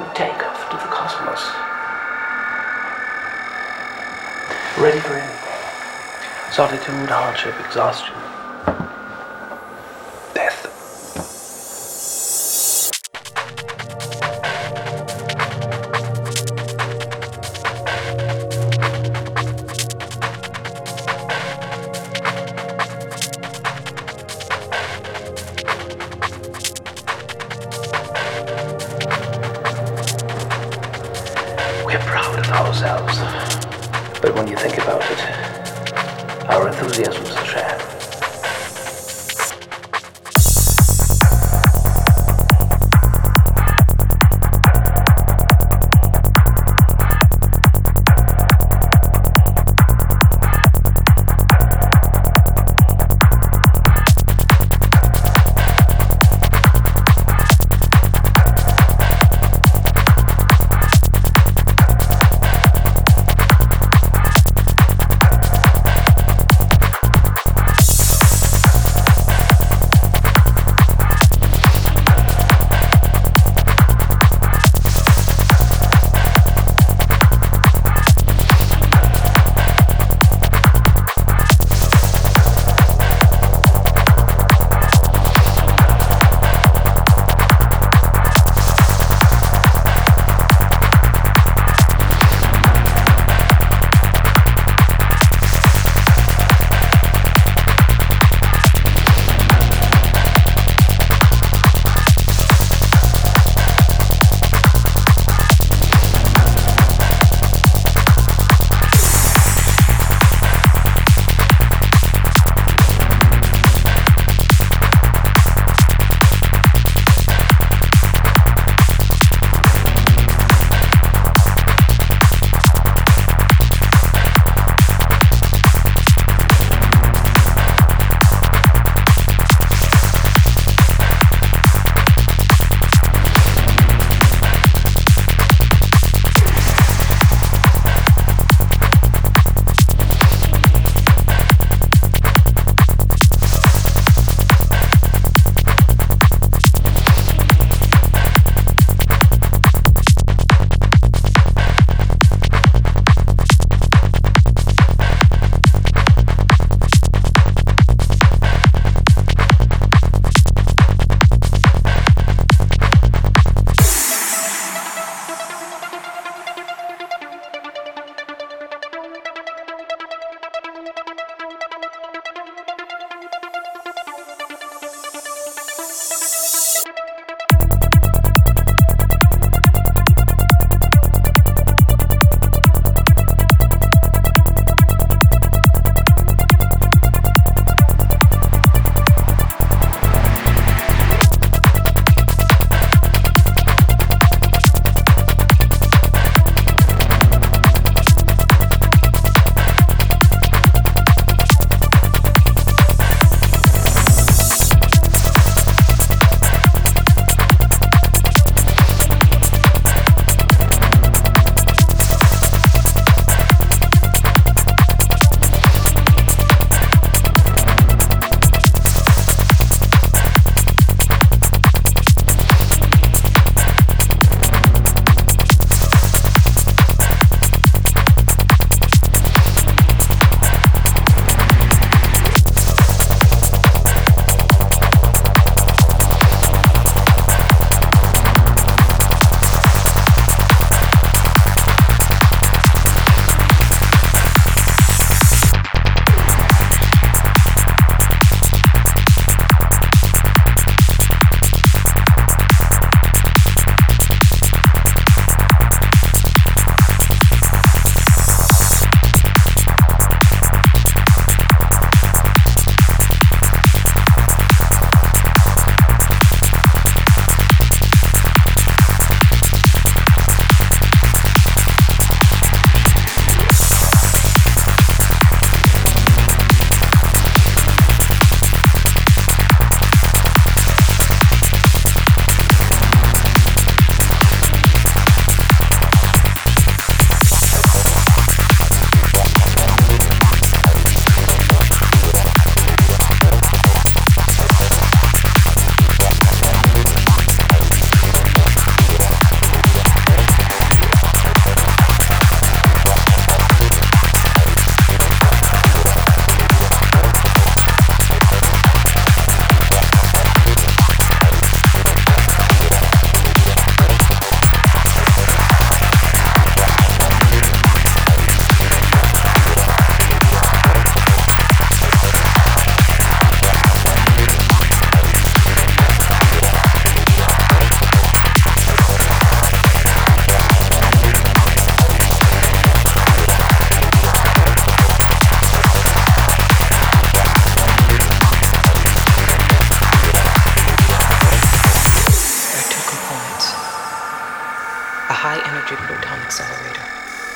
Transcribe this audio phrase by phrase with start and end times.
[0.00, 1.44] We take off to the cosmos.
[4.78, 5.36] Ready for anything.
[6.52, 8.29] Solitude, hardship, exhaustion.
[34.40, 37.79] When you think about it, our enthusiasm's are sham.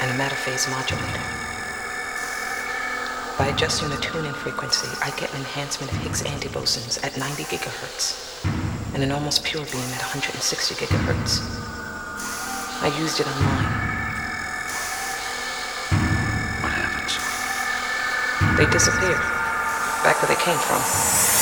[0.00, 1.22] And a matter phase modulator.
[3.38, 8.44] By adjusting the tuning frequency, I get an enhancement of Higgs antibosons at 90 gigahertz
[8.94, 11.40] and an almost pure beam at 160 gigahertz.
[12.82, 13.72] I used it online.
[16.62, 17.16] What happens?
[18.56, 19.16] They disappear,
[20.04, 21.39] back where they came from.